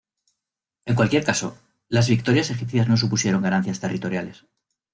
En 0.85 0.95
cualquier 0.95 1.23
caso, 1.23 1.59
las 1.87 2.09
victorias 2.09 2.49
egipcias 2.49 2.87
no 2.89 2.97
supusieron 2.97 3.43
ganancias 3.43 3.79
territoriales. 3.79 4.45